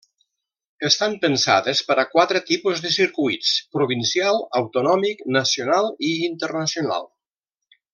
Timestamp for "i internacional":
6.13-7.11